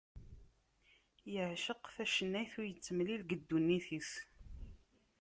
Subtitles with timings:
[1.33, 4.11] Yeɛceq tacennayt ur yettemlil deg ddunit-is.